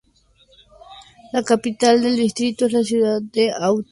La 1.31 1.43
capital 1.43 2.01
del 2.01 2.15
distrito 2.15 2.65
es 2.65 2.71
la 2.73 2.83
ciudad 2.83 3.21
de 3.21 3.49
Eutin. 3.51 3.89